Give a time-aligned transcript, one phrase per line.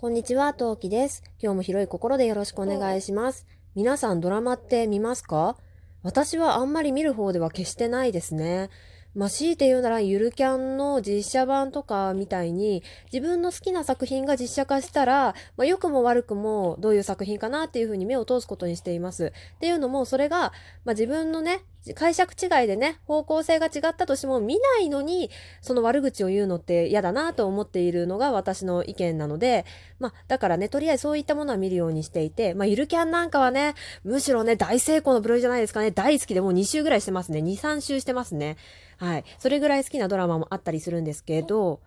[0.00, 1.22] こんにちは、トウキです。
[1.40, 3.46] 今日も広い心でよろしくお願いします。
[3.76, 5.56] 皆さんドラマって見ますか？
[6.02, 8.70] 私はあんまり見る方では決してないですね。
[9.14, 12.82] まあ、強いて言うなら、ゆるキャンの実写版とかみたいに、
[13.12, 19.32] 自分の好きな作品が実写化したら、まあ、良くも悪くもどういう作品かなっていうふうに目を通すことにしています。
[19.56, 20.52] っていうのも、それが、
[20.84, 21.60] まあ、自分のね、
[21.94, 25.30] 解釈違いでね、方向性が違ったとしても見ないのに、
[25.60, 29.64] その悪口を言うのって嫌だなと思っているのが私の意見なので、
[29.98, 33.74] まあ、だからね、とりあえずそういったものは見るようにしていて、まあ、ゆるキャンなんかはね、
[34.04, 35.90] むしろね、大成功の部類じゃないですかね。
[35.90, 37.40] 大好きでもう2週ぐらいしてますね。
[37.40, 38.56] 2、3週してますね。
[38.98, 39.24] はい。
[39.38, 41.80] それぐらい好きなドラマもあったりするんですけど、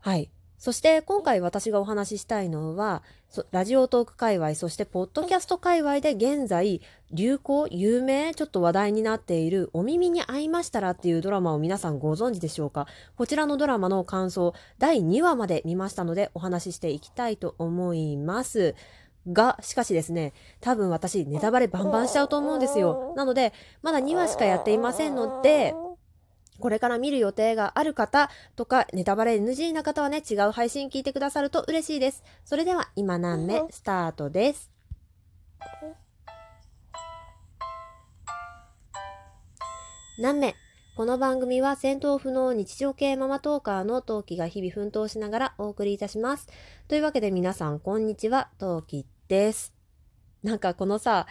[0.00, 0.30] はい。
[0.58, 3.02] そして今回私がお話ししたいのは、
[3.50, 6.80] ラジオトーク界隈、そしてポッドキャスト界隈で現在
[7.12, 12.86] 流行、有名、ちょっと話題になっているお耳に合いましたらっていうドラマを皆さんご存知でしょうか？
[13.16, 18.74] こちらのドラマの感想、第2話まで見ましたのでお話ししていきたいと思います。
[19.30, 23.12] が、しかしですね、多分私ネタバレバンバンしちゃうと思うんですよ。
[23.16, 23.52] なので、
[23.82, 25.74] まだ2話しかやっていませんので、
[26.58, 32.22] これから見る予定がある方とか、ネタバレ NG な方はね、違う配信聞いてくださると嬉しいです。
[32.44, 33.62] それでは、今何目？
[33.70, 34.70] スタートです。
[40.18, 40.54] 何目？
[40.96, 46.48] この番組は戦闘不能日常系ママトーカーのトウキが日々奮闘しながらお送りいたします。
[46.88, 49.74] というわけで皆さん、こんにちは、トウキです。
[50.42, 51.26] なんかこのさ、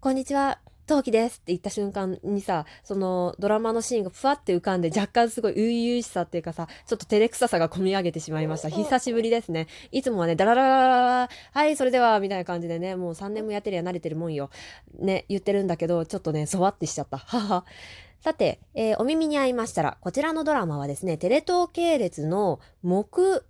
[0.00, 8.68] こんにちは、トウキですって言った瞬間にさ、そのドラマのシーンがふわって浮かんで若干すごい初々しさっていうかさ、ちょっと照れくささが込み上げてしまいました。
[8.68, 9.68] 久しぶりですね。
[9.92, 14.50] いつもはね、ダラララララはい、それでは、みたいな感じでね、もう3年もやってりゃ慣れてるもんよ。
[14.98, 17.18] ね、言ってるんだけど、ちょっとね、そわってしちゃった。
[17.18, 17.64] はは。
[18.20, 23.44] さて、えー、お耳に合いましたら、こちらのドラマはですね、テレ東系列の木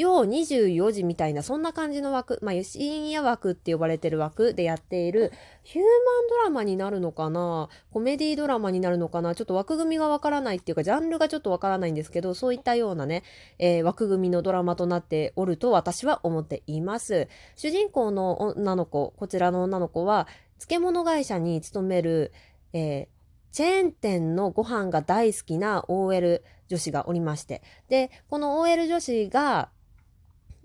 [0.00, 5.32] 曜24時みたいな、そんな感じの枠、まあ、深夜枠って呼ばれてる枠でやっている、
[5.64, 5.94] ヒューマン
[6.28, 13.24] ドラマになるのかなコメディドラマになるのかなちょっと枠組みがわからないっていうか、ジャンルがちょっとわからないんですけど、そういったようなね、
[13.58, 17.28] えー、枠組みのドラマとなっておると私は思っています。
[17.56, 22.32] 主人公の女の子、こちらの女の子は、漬物会社に勤める、
[22.72, 23.18] えー
[23.50, 27.62] チェーン店のご飯が大好きな OL 女子がおりまして。
[27.88, 29.70] で、この OL 女子が、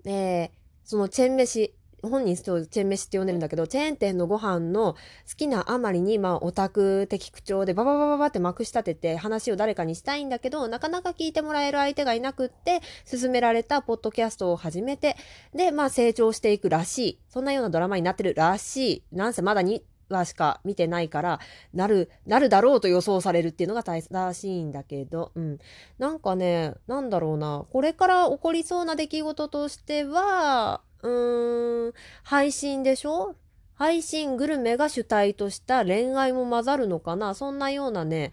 [0.04, 0.50] えー、
[0.84, 4.98] そのチェーン飯、本人チェーン飯って呼んでるんだけど、チェーン店のご飯の好
[5.36, 15.16] きなあまりに、まあ、オタク的口調でバババババってまくし立てて話を誰かにしたいんだけど、なかなか聞いてもらえる相手がいなくって、勧められたポッドキャストを始めて、
[15.54, 17.20] で、まあ、成長していくらしい。
[17.28, 19.02] そんなようなドラマになってるらしい。
[19.12, 21.40] なんせまだに、はしか見てないから、
[21.72, 25.58] なる、なるだろうと予想されるっていうのが正しいんだけど、うん。
[25.98, 33.34] なんかね、なんだろうな、これから起こりそうな出来事としては、うーん、配信でしょ？
[33.76, 37.34] 配信グルメが主体とした恋愛も混ざるのかな？
[37.34, 38.30] そんなようなね、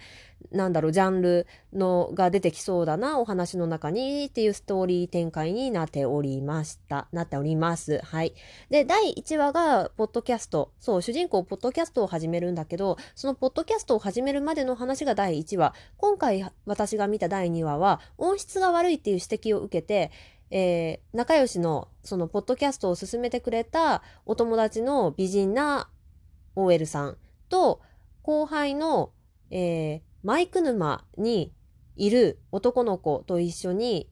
[0.51, 7.07] なんだろう、ジャンルのが出てきそうだな、お話の中にっていうストーリー展開になっておりました。
[7.11, 7.99] なっております。
[8.03, 8.33] はい。
[8.69, 10.71] で、第1話が、ポッドキャスト。
[10.79, 15.73] そう、主人公、ポッドキャストを始めるんだけど、そのポッドキャストを始めるまでの話が第1話。
[15.97, 20.11] 今回、私が見た第2話は、音質が悪いっていう指摘を受けて、
[20.51, 25.89] えー、仲良しの、その、ポッドキャストを進めてくれたお友達の美人な
[26.55, 27.17] OL さん
[27.49, 27.81] と、
[28.21, 29.11] 後輩の、
[29.49, 31.53] えー、マイク沼に
[31.95, 34.09] いる男の子と一緒に、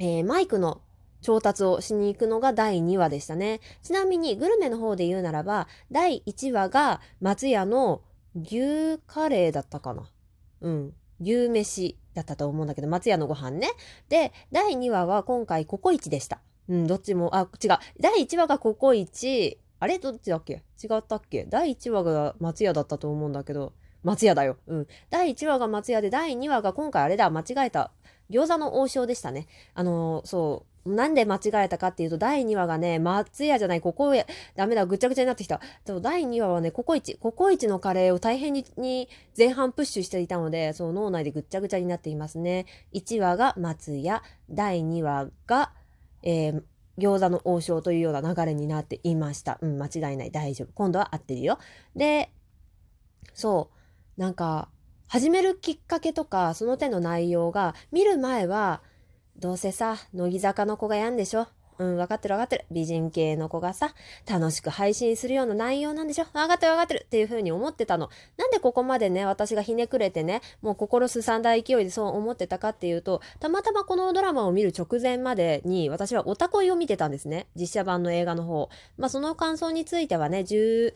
[0.00, 0.80] えー、マイクの
[1.20, 3.60] 調達をしに行くのが第2話でしたね。
[3.82, 8.02] ちなみにグルメの方で言うならば、第1話が松屋の
[8.34, 10.08] 牛カレーだったかな。
[10.60, 10.94] うん。
[11.20, 13.70] 牛飯だったと思うんだけど、松屋のご飯ね。
[14.08, 16.40] で、第2話は今回ココイチでした。
[16.68, 17.70] うん、どっちも、あ、違う。
[18.00, 20.00] 第1話がココイチ、あれ？
[20.00, 20.64] どっちだっけ？
[20.82, 21.46] 違ったっけ？
[21.48, 24.56] 第1話が松屋だったと思うんだけど、松屋だよ。
[24.66, 24.86] うん。
[25.08, 27.92] 第1話が松屋で、第2話が今回あれだ、間違えた。
[28.28, 29.46] 餃子の王将でしたね。
[29.74, 30.77] あのー、そう。
[30.94, 34.26] なんで間違えたかっていうと、第2話がね、松屋じゃない、ここへ、
[34.56, 35.60] ダメだ、ぐちゃぐちゃになってきた。
[36.00, 42.66] 第2話はね、ココイチ、ココイチのカレーを大変に前半プッシュしていたので、そう脳内でぐっちゃぐちゃになっていますね。
[42.94, 45.72] 1話が松屋、第2話が、
[46.22, 46.62] えー、
[46.98, 49.58] 餃子の王将というような流れになっていました。
[49.60, 50.30] うん、間違いない。
[50.30, 50.68] 大丈夫。
[50.74, 51.58] 今度は合ってるよ。
[51.94, 52.30] で、
[53.34, 53.70] そ
[54.16, 54.20] う。
[54.20, 54.68] なんか、
[55.06, 58.82] 始めるきっかけとか、その手の内容が、見る前は、
[59.38, 61.46] どうせさ、乃木坂の子がやんでしょ？
[61.78, 62.64] うん、わかってるわかってる。
[62.72, 63.94] 美人系の子がさ、
[64.28, 66.24] 楽しく配信するような内容なんでしょ？
[66.32, 68.10] わかってるわかってるっていう風に思ってたの。
[68.36, 77.46] なんでここまでね、私がひねくれてね、もう心すさんだ勢いでそう思ってたかっていうと、たまたまこのドラマを見る直前までに、私はオタコイを見てたんですね。
[77.54, 78.68] 実写版の映画の方。
[78.96, 80.94] まあ、その感想についてはね、10、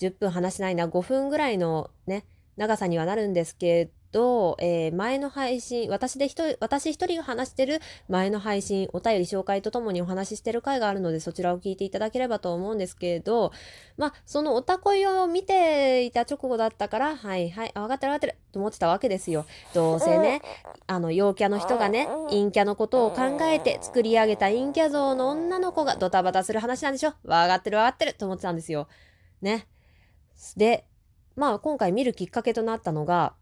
[0.00, 2.24] 10分話しないな、5分ぐらいのね、
[2.56, 13.50] 長さにはなるんですけど、えー、前の配信、私で一人、私一人が話してる前の配信、お便り紹介とともにお話ししてる回があるので、そちらを聞いていただければと思うんですけれど、
[13.96, 19.44] まあ、そのおたこいを見ていた直後だったから、はいはい、あ、分かってる分かってる、と思ってたわけですよ。
[19.74, 20.40] どうせね、
[20.86, 27.14] あの、陽キャの人がね、陰キャのことを考えて作り上げた陰キャ像の女の子がドタバタする話なんでしょ？
[27.24, 28.86] 分かってる分かってると思ってたんですよ。
[29.42, 29.66] ね。
[30.56, 30.86] で、
[31.36, 33.34] まあ今回見るきっかけとなったのが、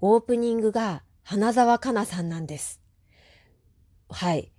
[0.00, 2.80] オープニングが花沢香菜さんなんです。
[4.10, 4.52] はい。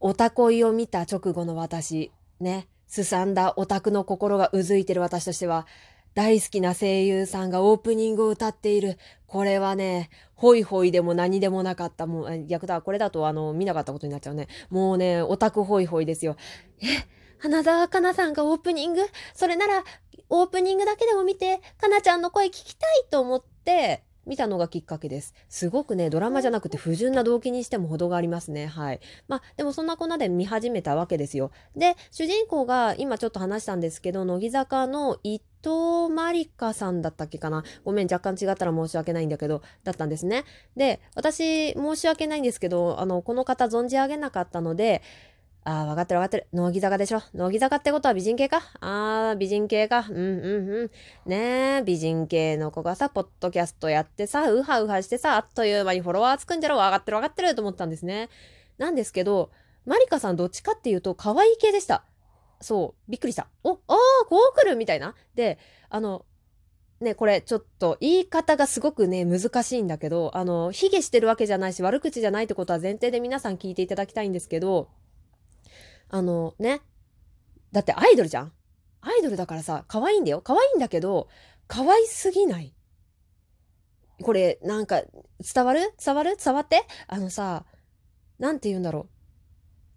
[0.00, 5.66] オタ恋を見た直後の私、ね、すさんだオタクの心がうずいてる私としては、
[6.14, 8.98] 大好きな声優さんがオープニングを歌っている。
[9.26, 12.06] これはね、ホイホイでも何でもなかった。
[12.06, 14.48] もう、逆だ、これだとあの、見なかったことになっちゃうね。
[14.70, 16.36] もうね、オタクホイホイですよ。
[16.80, 16.86] え、
[17.38, 19.02] 花沢香菜さんがオープニング？
[19.34, 19.84] それなら、
[20.28, 25.34] オープニングだけでも見て、かなちゃんの声聞きたいと思って、見たのがきっかけです。
[25.48, 28.66] すごくね、ドラマじゃなくて不純な動機にしても程がありますね。
[28.66, 29.00] はい。
[29.28, 31.50] まあ、でもそんなこんなで見始めたわけですよ。
[31.76, 37.64] で、主人公が今ちょっと話したんですけど、乃木坂の伊藤まりかさんだったっけかな。
[37.84, 40.44] ごめん、若干違ったら申し訳ないんだけど、だったんですね。
[40.76, 45.02] で、私、申し訳ないんですけど、あの、この方存じ上げなかったので、
[45.66, 46.46] ああ、わかってるわかってる。
[46.52, 47.22] 乃木坂でしょ。
[47.32, 48.60] 乃木坂ってことは美人系か？
[48.80, 50.06] ああ、美人系か。
[50.08, 50.90] うんうんうん。
[51.30, 56.76] ねえ、美人系の子がさ、ポッドキャストやってさ、ウハウハしてさ、あっという間にフォロワーつくんじゃろ？
[56.76, 58.28] わかってるわかってると思ったんですね。
[58.76, 59.50] なんですけど、
[59.86, 62.04] マリカさんどっちかっていうと、可愛い系でした。
[62.60, 63.48] そう、びっくりした。
[63.62, 63.96] お、ああ、
[64.28, 65.14] こう来るみたいな。
[65.34, 65.58] で、
[65.88, 66.26] あの、
[67.00, 74.88] ね、これちょっと言い方がすごくね、難しいんだけど、あの、卑下してるわけじゃないし、悪口じゃないってことは前提で皆さん聞いていただきたいんですけど、
[76.08, 76.80] あのね、
[77.72, 78.52] だってアイドルじゃん
[79.00, 80.40] アイドルだからさ、可愛いんだよ。
[80.40, 81.28] 可愛いんだけど、
[81.66, 82.74] 可愛すぎない。
[84.22, 85.02] これ、なんか、
[85.54, 85.92] 伝わる？
[86.02, 86.36] 伝わる？
[86.42, 86.86] 伝わって？
[87.08, 87.64] あのさ、
[88.38, 89.08] なんて言うんだろう。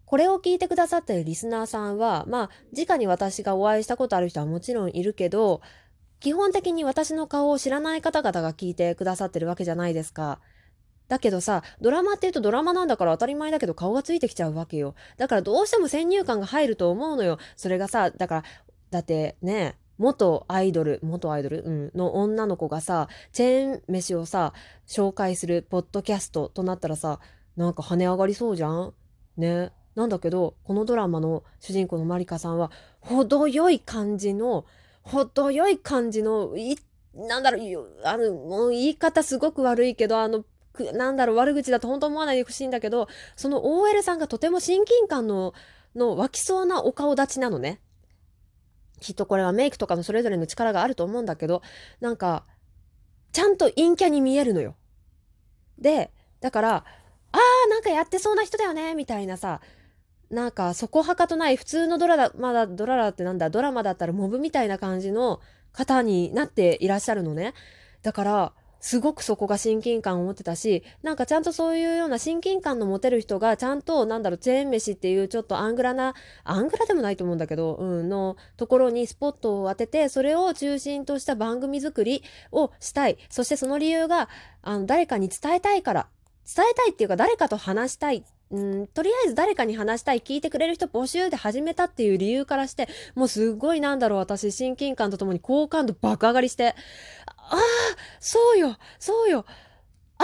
[0.06, 5.62] これを聞いてくださってるリスナーさんは、まあ、直に私がお会いしたことある人はもちろんいるけど、
[6.20, 10.40] 基本的に私の顔を知らない方々が聞いてくださってるわけじゃないですか。
[11.08, 14.96] だけどさ、ドラマって言うとドラマなんだから当たり前だけど顔がついてきちゃうわけよ。
[15.18, 17.38] だからどうしても先入観が入ると思うのよ。
[17.56, 18.44] それがさ、だから、
[18.92, 24.54] だってね、元アイドル、元アイドル、うん、の女の子がさ、チェーン飯をさ、
[24.86, 27.20] 紹介するポッドキャストとなったらさ、
[27.56, 28.94] なんか跳ね上がりそうじゃん？
[29.38, 29.72] ね。
[29.96, 32.70] なんだけど、このドラマの主人公のマリカさんは、
[33.00, 34.66] 程よい感じの、
[35.02, 36.78] 程よい感じの、い、
[37.16, 40.46] なんだろう、あの、もう言い方すごく悪いけど、あの、
[40.78, 45.54] くなんだろう、悪口だと本当思わないでほしいんだけど、その OL さんがとても親近感の、
[45.96, 47.82] の湧きそうなお顔立ちなのね。
[49.00, 51.62] きっとこれはメイクとかのそれぞれの力があると思うんだけど、
[52.00, 52.46] なんか、
[53.32, 54.76] ちゃんと陰キャに見えるのよ。
[55.78, 56.84] で、だから、あ
[57.32, 59.62] あ、なんかやってそうな人だよね、みたいなさ、
[60.30, 65.40] なんか、そこはかとない普通のドラマだ、ドラマってなんだ、ドラマだったらモブみたいな感じの
[65.72, 67.54] 方になっていらっしゃるのね。
[68.02, 76.14] だから、すごくそこが親近感を持ってたし、なんかちゃんとそういうような親近感の持てる人が、ちゃんと、なんだろう、チェーン飯っていうちょっとアングラな、
[76.44, 83.18] アングラでもないと思うんだけど、うん、のところにスポットを当てて、それを中心とした番組作りをしたい。
[83.30, 84.30] そしてその理由が、
[84.62, 86.08] あの、誰かに伝えたいから。
[86.46, 88.24] 伝えたいっていうか、誰かと話したい。
[88.50, 96.76] うん、とりあえず誰かに話したい、聞いてくれる人募集で始めたっていう理由からして、もうすごいなんだろう、私、親近感とともに好感度爆上がりして、
[97.26, 97.60] ああ、
[98.20, 99.46] そうよ、そうよ。
[100.18, 100.24] あ、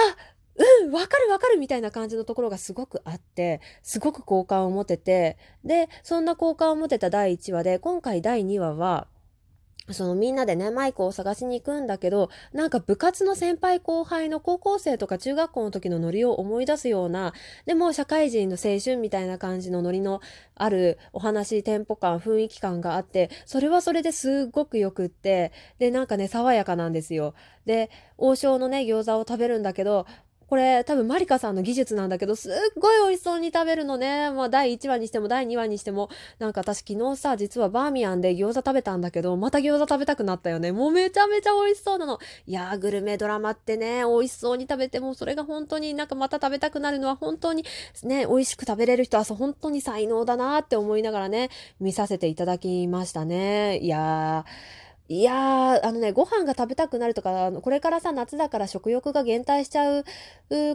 [0.84, 9.08] うん、わかるわかるみたいな感じのところがすごくあって、すごく好感を持てて、で、そんな好感を持てた第1話で、今回第2話は、
[9.92, 17.34] そのみんなでね、マイクを探しに行くんだけど、なんか部活の先輩後輩の高校生とか中学校の時のノリを思い出すような、
[17.66, 20.22] でも社会人の青春みたいな感じのノリの
[20.56, 27.34] あるお話、テンポ感、雰囲気感があって、それはそれですっごくよくって、で、なんかね、爽やかなんですよ。
[27.66, 30.06] で、王将のね、餃子を食べるんだけど、
[30.54, 34.30] これ多分マリカさんの技術なんだけど、すっごい美味しそうに食べるのね。
[34.30, 36.12] まあ第1話にしても第2話にしても。
[36.38, 40.72] なんか私昨日さ、実はバーミヤンで餃子食べたんだけど、また餃子食べたくなったよね。
[40.72, 42.20] もうめちゃめちゃ美味しそうなの。
[42.46, 47.66] いやー、グルメドラマってね、美味しそうに食べて、もそれが本当になんかまた食べたくなるのは本当に
[48.04, 53.80] ね、美味しく食べれる人は本当に才能だなって思いながらね、見させていただきましたね。
[53.80, 60.06] いやー、いやー、あのね、ご飯が食べたくなるとか、これからさ、夏だから食欲が減退しちゃう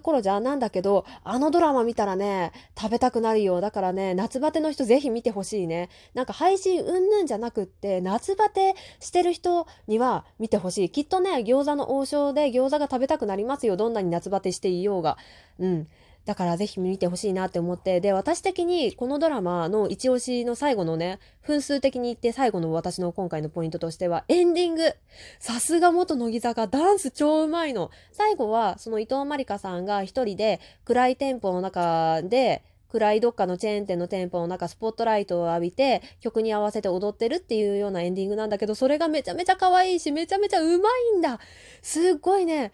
[0.02, 3.62] 頃じゃなんだけど、あのドラマ見たらね、食べたくなるよ。
[3.62, 5.88] だからね、夏バテの人ぜひ見てほしいね。
[6.12, 10.90] なんか配信うんぬんじゃなくって、夏バテしてる人には見てほしい。
[10.90, 13.78] きっとね、餃子の王将で餃子が食べたくなりますよ。
[13.78, 15.16] どんなに夏バテしていようが。
[15.58, 15.88] うん。
[16.28, 24.94] だからぜひ見てほしいなって思って、で、私的にこのドラマの一押しの最後のね、分数的に言って最後の私の今回のポイントとしては、エンディング。
[25.40, 27.90] さすが元乃木坂、ダンス超うまいの。
[28.12, 41.38] 最後は、その伊藤まりかさんが一人で暗い店舗の中で、暗いどっかのチェーン店の店舗の中スポットライトを浴びて曲に合わせて踊ってるっていうようなエンディングなんだけどそれがめちゃめちゃ可愛いしめちゃめちゃうまいんだ。
[41.82, 42.73] すっごいね。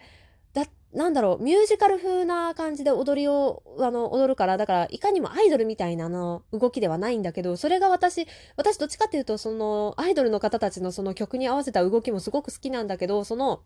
[0.95, 8.25] なんだろう、ミュージカル風な感じで踊りを、あの、踊るから、だから、いかにもアイドルみたいなの動きではないんだけど、それが私、
[8.55, 13.61] 私どっちかっていうと、その、アイドルの方たちのその曲に合わせた動きもすごく好きなんだけど、その、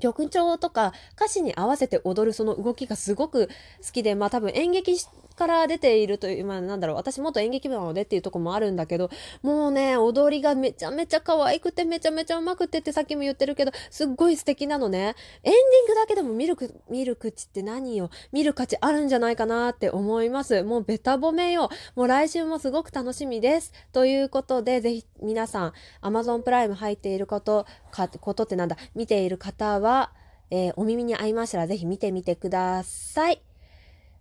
[0.00, 3.48] 曲調とか歌詞に合わせて踊るその動きがすごく
[3.84, 4.96] 好きで、まあ多分演劇
[5.36, 9.10] から出ているという、まあなんだろう、私元演劇部なのでっていうとこもあるんだけど、
[9.42, 15.14] もうね、踊りがめちゃめちゃ可愛くてめちゃめちゃうまくてってさっきも言ってるけど、すっごい素敵なのね。
[15.42, 16.56] エンディングだけでも見る、
[16.88, 18.10] 見る口って何よ？
[18.32, 20.62] 見る価値あるんじゃないかなって思います。
[20.62, 21.68] もうベタ褒めよ。
[21.96, 23.72] もう来週もすごく楽しみです。
[23.92, 25.72] ということで、ぜひ皆さん、
[26.02, 30.12] Amazon プライム入っていること、か、ことってなんだ、見ている方は、
[30.50, 33.42] えー、お耳に合いましたらぜひ見てみてください。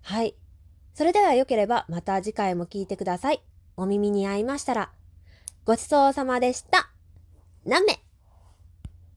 [0.01, 0.36] はい。
[0.93, 3.41] それでは良ければまた次回も聞いてください。
[3.75, 4.91] お耳に合いましたら。
[5.65, 6.91] ごちそうさまでした。
[7.65, 8.00] なめ